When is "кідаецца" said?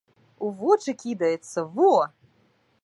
1.03-1.67